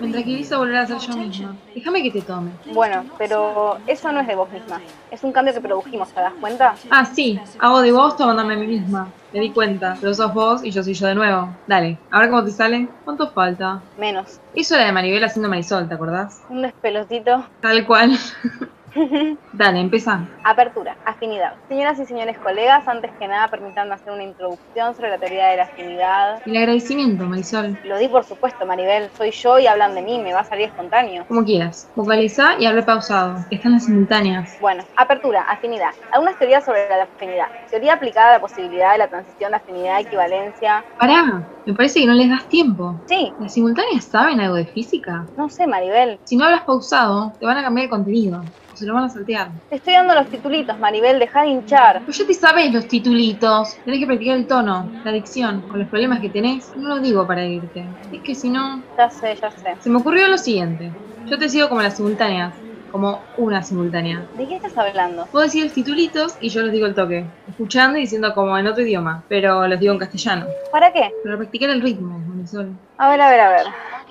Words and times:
Me 0.00 0.12
tranquiliza 0.12 0.58
volver 0.58 0.76
a 0.76 0.86
ser 0.86 0.98
yo 0.98 1.16
misma. 1.16 1.56
Déjame 1.74 2.02
que 2.02 2.10
te 2.10 2.22
tome. 2.22 2.50
Bueno, 2.72 3.04
pero 3.18 3.78
eso 3.86 4.12
no 4.12 4.20
es 4.20 4.26
de 4.26 4.34
vos 4.36 4.50
misma. 4.50 4.80
Es 5.10 5.24
un 5.24 5.32
cambio 5.32 5.52
que 5.52 5.60
produjimos, 5.60 6.08
¿te 6.10 6.20
das 6.20 6.32
cuenta? 6.40 6.74
Ah, 6.90 7.04
sí. 7.04 7.38
Hago 7.58 7.80
de 7.80 7.90
vos 7.90 8.16
tomándome 8.16 8.54
a 8.54 8.56
mí 8.58 8.66
misma. 8.66 9.08
Me 9.32 9.40
di 9.40 9.50
cuenta. 9.50 9.96
Pero 10.00 10.14
sos 10.14 10.32
vos 10.32 10.64
y 10.64 10.70
yo 10.70 10.82
soy 10.82 10.94
yo 10.94 11.06
de 11.08 11.14
nuevo. 11.14 11.48
Dale. 11.66 11.98
Ahora 12.10 12.30
cómo 12.30 12.44
te 12.44 12.50
sale. 12.50 12.88
¿Cuánto 13.04 13.30
falta? 13.30 13.82
Menos. 13.98 14.40
Eso 14.54 14.76
era 14.76 14.84
de 14.86 14.92
Maribel 14.92 15.24
haciendo 15.24 15.48
Marisol, 15.48 15.88
¿te 15.88 15.94
acordás? 15.94 16.42
Un 16.48 16.62
despelotito. 16.62 17.44
Tal 17.60 17.86
cual. 17.86 18.16
Dale, 19.52 19.80
empieza. 19.80 20.26
Apertura, 20.44 20.96
afinidad. 21.04 21.54
Señoras 21.68 21.98
y 21.98 22.06
señores 22.06 22.38
colegas, 22.38 22.86
antes 22.86 23.10
que 23.18 23.28
nada 23.28 23.48
permítanme 23.48 23.94
hacer 23.94 24.12
una 24.12 24.24
introducción 24.24 24.94
sobre 24.94 25.10
la 25.10 25.18
teoría 25.18 25.48
de 25.48 25.56
la 25.56 25.62
afinidad. 25.64 26.42
El 26.46 26.56
agradecimiento, 26.56 27.24
Marisol. 27.24 27.78
Lo 27.84 27.98
di 27.98 28.08
por 28.08 28.24
supuesto, 28.24 28.66
Maribel. 28.66 29.10
Soy 29.16 29.30
yo 29.30 29.58
y 29.58 29.66
hablan 29.66 29.94
de 29.94 30.02
mí, 30.02 30.18
me 30.18 30.32
va 30.32 30.40
a 30.40 30.44
salir 30.44 30.66
espontáneo. 30.66 31.24
Como 31.26 31.44
quieras. 31.44 31.90
Vocaliza 31.94 32.58
y 32.58 32.66
hable 32.66 32.82
pausado. 32.82 33.36
Están 33.50 33.72
las 33.72 33.84
simultáneas. 33.84 34.58
Bueno, 34.60 34.84
apertura, 34.96 35.42
afinidad. 35.42 35.90
Algunas 36.12 36.38
teorías 36.38 36.64
sobre 36.64 36.88
la 36.88 37.04
afinidad. 37.04 37.46
Teoría 37.70 37.94
aplicada 37.94 38.30
a 38.30 38.32
la 38.34 38.40
posibilidad 38.40 38.92
de 38.92 38.98
la 38.98 39.08
transición 39.08 39.50
de 39.50 39.56
afinidad 39.56 40.00
equivalencia. 40.00 40.84
Pará, 40.98 41.42
me 41.66 41.74
parece 41.74 42.00
que 42.00 42.06
no 42.06 42.14
les 42.14 42.30
das 42.30 42.48
tiempo. 42.48 42.94
Sí, 43.08 43.32
¿Las 43.40 43.52
simultáneas 43.52 44.04
saben 44.04 44.40
algo 44.40 44.56
de 44.56 44.66
física? 44.66 45.26
no 45.36 45.48
sé, 45.48 45.66
Maribel. 45.66 46.18
Si 46.24 46.36
no 46.36 46.44
hablas 46.44 46.64
pausado, 46.64 47.32
te 47.38 47.46
van 47.46 47.58
a 47.58 47.62
cambiar 47.62 47.84
el 47.84 47.90
contenido. 47.90 48.42
Se 48.78 48.86
lo 48.86 48.94
van 48.94 49.02
a 49.02 49.08
saltear. 49.08 49.50
Te 49.70 49.74
estoy 49.74 49.94
dando 49.94 50.14
los 50.14 50.28
titulitos, 50.28 50.78
Maribel, 50.78 51.18
deja 51.18 51.42
de 51.42 51.48
hinchar. 51.48 51.98
Pero 52.06 52.12
ya 52.12 52.26
te 52.28 52.34
sabes 52.34 52.72
los 52.72 52.86
titulitos. 52.86 53.76
Tenés 53.84 53.98
que 53.98 54.06
practicar 54.06 54.36
el 54.36 54.46
tono, 54.46 54.88
la 55.02 55.10
dicción, 55.10 55.62
con 55.62 55.80
los 55.80 55.88
problemas 55.88 56.20
que 56.20 56.28
tenés. 56.28 56.72
No 56.76 56.90
lo 56.90 57.00
digo 57.00 57.26
para 57.26 57.44
irte. 57.44 57.84
Es 58.12 58.22
que 58.22 58.36
si 58.36 58.48
no... 58.48 58.80
Ya 58.96 59.10
sé, 59.10 59.34
ya 59.34 59.50
sé. 59.50 59.74
Se 59.80 59.90
me 59.90 59.98
ocurrió 59.98 60.28
lo 60.28 60.38
siguiente. 60.38 60.92
Yo 61.26 61.36
te 61.36 61.48
sigo 61.48 61.68
como 61.68 61.82
las 61.82 61.96
simultáneas. 61.96 62.54
Como 62.92 63.20
una 63.36 63.64
simultánea. 63.64 64.24
¿De 64.38 64.46
qué 64.46 64.54
estás 64.54 64.78
hablando? 64.78 65.26
Vos 65.32 65.42
decís 65.42 65.64
los 65.64 65.72
titulitos 65.72 66.36
y 66.40 66.48
yo 66.48 66.62
los 66.62 66.70
digo 66.70 66.86
el 66.86 66.94
toque. 66.94 67.26
Escuchando 67.48 67.98
y 67.98 68.02
diciendo 68.02 68.32
como 68.32 68.56
en 68.56 68.68
otro 68.68 68.84
idioma. 68.84 69.24
Pero 69.28 69.66
los 69.66 69.80
digo 69.80 69.92
en 69.92 69.98
castellano. 69.98 70.46
¿Para 70.70 70.92
qué? 70.92 71.10
Para 71.24 71.36
practicar 71.36 71.70
el 71.70 71.82
ritmo, 71.82 72.20
Marisol. 72.20 72.76
A 72.96 73.10
ver, 73.10 73.20
a 73.20 73.28
ver, 73.28 73.40
a 73.40 73.50
ver. 73.50 73.66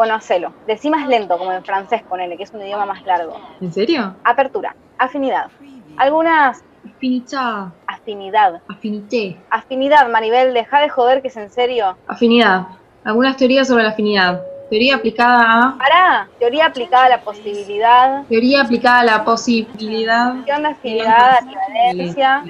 Bueno, 0.00 0.14
hacelo. 0.14 0.54
Decí 0.66 0.88
más 0.88 1.06
lento, 1.06 1.36
como 1.36 1.52
en 1.52 1.62
francés, 1.62 2.02
ponele, 2.08 2.38
que 2.38 2.44
es 2.44 2.54
un 2.54 2.62
idioma 2.62 2.86
más 2.86 3.04
largo. 3.04 3.38
¿En 3.60 3.70
serio? 3.70 4.16
Apertura. 4.24 4.74
Afinidad. 4.96 5.50
Algunas... 5.98 6.64
Afinidad. 6.86 7.68
Afinidad. 7.86 8.62
Afinité. 8.66 9.36
Afinidad, 9.50 10.08
Maribel, 10.08 10.54
deja 10.54 10.80
de 10.80 10.88
joder 10.88 11.20
que 11.20 11.28
es 11.28 11.36
en 11.36 11.50
serio. 11.50 11.98
Afinidad. 12.06 12.68
Algunas 13.04 13.36
teorías 13.36 13.68
sobre 13.68 13.82
la 13.82 13.90
afinidad. 13.90 14.40
Teoría 14.70 14.94
aplicada 14.94 15.68
a... 15.68 15.76
Pará. 15.76 16.28
Teoría 16.38 16.64
aplicada 16.64 17.04
a 17.04 17.08
la 17.10 17.20
posibilidad. 17.20 18.24
Teoría 18.24 18.62
aplicada 18.62 19.00
a 19.00 19.04
la 19.04 19.22
posibilidad... 19.22 20.32
Transición 20.46 20.62
de 20.62 20.68
afinidad. 20.68 22.40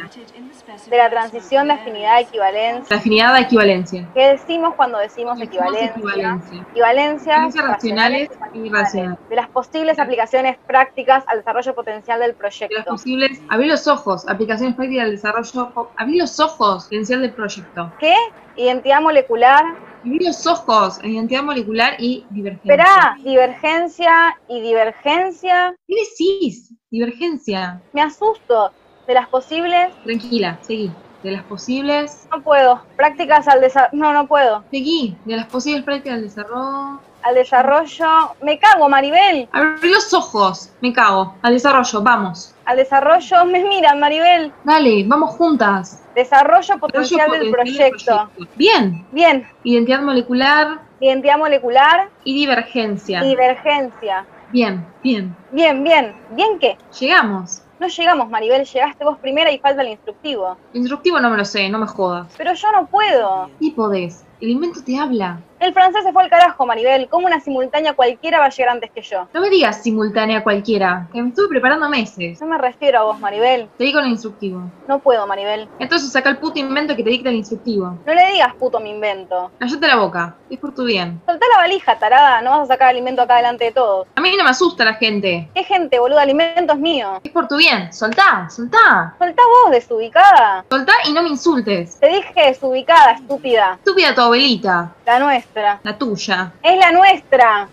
De 0.88 0.96
la 0.96 1.10
transición 1.10 1.66
de 1.68 1.74
afinidad 1.74 2.14
a 2.16 2.20
equivalencia. 2.20 2.86
La 2.88 2.96
afinidad 3.00 3.34
a 3.34 3.40
equivalencia. 3.40 4.08
¿Qué 4.14 4.28
decimos 4.28 4.74
cuando 4.76 4.98
decimos 4.98 5.38
Decimos 5.38 5.66
equivalencia? 5.66 5.96
equivalencia. 5.96 6.66
Equivalencias 6.70 7.36
Equivalencias 7.36 7.66
racionales 7.66 8.28
racionales 8.28 8.54
irracionales. 8.54 9.28
De 9.28 9.36
las 9.36 9.48
posibles 9.48 9.98
aplicaciones 9.98 10.56
prácticas 10.66 11.24
al 11.26 11.38
desarrollo 11.38 11.74
potencial 11.74 12.20
del 12.20 12.30
De 12.30 12.32
las 12.32 12.38
proyecto. 12.38 12.84
posibles... 12.90 13.40
Abrí 13.48 13.66
los 13.68 13.86
ojos. 13.88 14.28
Aplicaciones 14.28 14.74
prácticas 14.76 15.04
del 15.06 15.16
desarrollo... 15.16 15.90
Abrí 15.96 16.16
los 16.18 16.38
ojos. 16.40 16.84
Potencial 16.84 17.20
del 17.22 17.32
proyecto. 17.32 17.92
¿Qué? 17.98 18.14
Identidad 18.56 19.00
molecular. 19.00 19.64
Abrí 20.04 20.18
los 20.24 20.46
ojos. 20.46 20.98
Identidad 21.02 21.42
molecular 21.42 21.94
y 21.98 22.26
divergencia. 22.30 22.72
Esperá, 22.74 23.16
divergencia 23.22 24.38
y 24.48 24.60
divergencia. 24.60 25.74
¿Qué 25.86 25.94
decís? 25.94 26.72
Divergencia. 26.90 27.80
Me 27.92 28.02
asusto. 28.02 28.72
De 29.10 29.14
las 29.14 29.26
posibles. 29.26 29.92
Tranquila, 30.04 30.58
seguí. 30.60 30.92
De 31.24 31.32
las 31.32 31.42
posibles... 31.42 32.28
No 32.30 32.42
puedo. 32.42 32.80
Prácticas 32.94 33.48
al 33.48 33.60
desarrollo. 33.60 33.90
No, 34.00 34.12
no 34.12 34.28
puedo. 34.28 34.62
Seguí. 34.70 35.16
De 35.24 35.34
las 35.34 35.46
posibles 35.46 35.82
prácticas 35.82 36.20
del 36.20 36.28
desarrollo... 36.28 37.00
Al 37.24 37.34
desarrollo. 37.34 38.06
Me 38.40 38.60
cago, 38.60 38.88
Maribel. 38.88 39.48
Abrí 39.50 39.90
los 39.90 40.14
ojos. 40.14 40.70
Me 40.80 40.92
cago. 40.92 41.34
Al 41.42 41.54
desarrollo. 41.54 42.02
Vamos. 42.02 42.54
Al 42.66 42.76
desarrollo. 42.76 43.44
Me 43.46 43.64
miran, 43.64 43.98
Maribel. 43.98 44.52
Dale, 44.62 45.02
vamos 45.08 45.30
juntas. 45.30 46.04
Desarrollo 46.14 46.78
potencial 46.78 47.32
del 47.32 47.50
potencial 47.50 47.90
proyecto. 47.90 48.30
del 48.38 48.48
Bien. 48.54 49.06
Bien. 49.10 49.44
Identidad 49.64 50.02
molecular 50.02 50.82
Identidad 51.00 51.36
molecular 51.36 52.10
y 52.22 52.32
divergencia. 52.32 53.22
divergencia. 53.22 54.24
Bien, 54.52 54.86
bien. 55.02 55.34
Bien, 55.50 55.82
bien. 55.82 56.14
¿Bien 56.30 56.60
qué? 56.60 56.78
Llegamos. 57.00 57.62
No 57.80 57.88
llegamos, 57.88 58.28
Maribel. 58.28 58.66
Llegaste 58.66 59.04
vos 59.04 59.16
primera 59.18 59.50
y 59.50 59.58
falta 59.58 59.80
el 59.80 59.88
instructivo. 59.88 60.54
Instructivo 60.74 61.18
no 61.18 61.30
me 61.30 61.38
lo 61.38 61.46
sé, 61.46 61.66
no 61.70 61.78
me 61.78 61.86
jodas. 61.86 62.30
Pero 62.36 62.52
yo 62.52 62.70
no 62.72 62.86
puedo. 62.86 63.48
Y 63.58 63.70
podés. 63.70 64.26
El 64.40 64.48
invento 64.48 64.80
te 64.82 64.98
habla. 64.98 65.38
El 65.60 65.74
francés 65.74 66.02
se 66.02 66.14
fue 66.14 66.22
al 66.22 66.30
carajo, 66.30 66.64
Maribel. 66.64 67.06
¿Cómo 67.10 67.26
una 67.26 67.38
simultánea 67.40 67.92
cualquiera 67.92 68.38
va 68.38 68.46
a 68.46 68.48
llegar 68.48 68.72
antes 68.72 68.90
que 68.90 69.02
yo? 69.02 69.28
No 69.34 69.42
me 69.42 69.50
digas 69.50 69.82
simultánea 69.82 70.42
cualquiera, 70.42 71.06
que 71.12 71.20
me 71.20 71.28
estuve 71.28 71.48
preparando 71.48 71.86
meses. 71.90 72.40
No 72.40 72.46
me 72.46 72.56
refiero 72.56 73.00
a 73.00 73.02
vos, 73.02 73.20
Maribel. 73.20 73.68
Seguí 73.76 73.92
con 73.92 74.04
el 74.04 74.12
instructivo. 74.12 74.62
No 74.88 75.00
puedo, 75.00 75.26
Maribel. 75.26 75.68
Entonces 75.78 76.10
saca 76.10 76.30
el 76.30 76.38
puto 76.38 76.58
invento 76.58 76.96
que 76.96 77.04
te 77.04 77.10
dicta 77.10 77.28
el 77.28 77.34
instructivo. 77.34 77.98
No 78.06 78.14
le 78.14 78.32
digas 78.32 78.54
puto 78.54 78.80
mi 78.80 78.88
invento. 78.88 79.50
Callate 79.58 79.86
la 79.86 79.96
boca. 79.96 80.36
Es 80.48 80.58
por 80.58 80.74
tu 80.74 80.84
bien. 80.84 81.20
Soltá 81.26 81.44
la 81.52 81.58
valija, 81.58 81.98
tarada. 81.98 82.40
No 82.40 82.52
vas 82.52 82.60
a 82.62 82.66
sacar 82.72 82.92
el 82.92 82.98
invento 82.98 83.20
acá 83.20 83.36
delante 83.36 83.66
de 83.66 83.72
todos. 83.72 84.06
A 84.14 84.20
mí 84.22 84.34
no 84.38 84.44
me 84.44 84.50
asusta 84.50 84.86
la 84.86 84.94
gente. 84.94 85.50
¿Qué 85.54 85.62
gente, 85.64 85.98
boluda? 85.98 86.22
El 86.22 86.30
invento 86.30 86.72
es 86.72 86.78
mío. 86.78 87.20
Es 87.22 87.32
por 87.32 87.48
tu 87.48 87.58
bien. 87.58 87.92
Soltá, 87.92 88.48
soltá. 88.48 89.14
Soltá 89.18 89.42
vos, 89.64 89.72
desubicada. 89.72 90.64
Soltá 90.70 90.94
y 91.06 91.12
no 91.12 91.22
me 91.22 91.28
insultes. 91.28 92.00
Te 92.00 92.08
dije 92.08 92.32
desubicada, 92.46 93.12
estúpida. 93.12 93.74
Estúpida 93.74 94.14
tu 94.14 94.29
abuelita. 94.30 94.94
La 95.06 95.18
nuestra. 95.18 95.80
La 95.82 95.98
tuya. 95.98 96.52
Es 96.62 96.78
la 96.78 96.92
nuestra. 96.92 97.68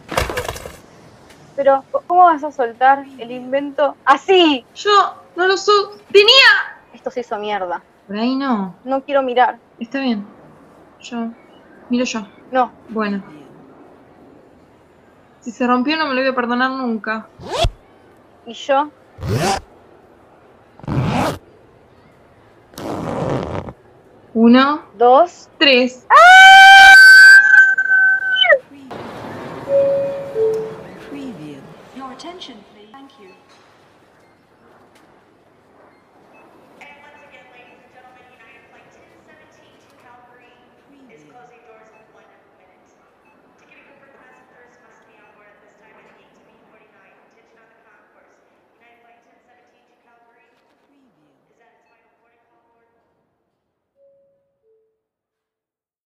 Pero, 1.56 1.84
¿cómo 2.08 2.24
vas 2.24 2.44
a 2.44 2.52
soltar 2.52 3.06
el 3.20 3.32
invento 3.32 3.96
así? 4.06 4.66
Yo 4.76 4.92
no 5.36 5.48
lo 5.48 5.56
soy. 5.58 6.00
Tenía. 6.12 6.80
Esto 6.94 7.12
se 7.12 7.20
hizo 7.22 7.38
mierda. 7.38 7.82
Por 8.08 8.18
ahí 8.18 8.36
no. 8.36 8.76
No 8.84 9.04
quiero 9.04 9.22
mirar. 9.22 9.58
Está 9.80 10.00
bien. 10.00 10.26
Yo. 11.00 11.28
Miro 11.90 12.06
yo. 12.06 12.28
No. 12.52 12.72
Bueno. 12.90 13.24
Si 15.42 15.52
se 15.52 15.66
rompió 15.68 15.96
no 15.96 16.08
me 16.08 16.16
lo 16.16 16.22
voy 16.22 16.30
a 16.32 16.36
perdonar 16.36 16.72
nunca. 16.72 17.28
¿Y 18.46 18.54
yo? 18.54 18.90
Uno, 24.34 24.84
Dos. 24.98 25.50
tres. 25.58 26.06
Preview. 26.08 26.37
Attention, 32.18 32.66
please. 32.74 32.90
Thank 32.92 33.12
you. 33.20 33.30